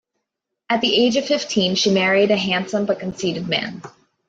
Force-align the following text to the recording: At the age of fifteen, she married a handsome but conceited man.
At 0.67 0.81
the 0.81 0.95
age 0.99 1.15
of 1.17 1.27
fifteen, 1.27 1.75
she 1.75 1.91
married 1.91 2.31
a 2.31 2.35
handsome 2.35 2.87
but 2.87 2.99
conceited 2.99 3.47
man. 3.47 3.83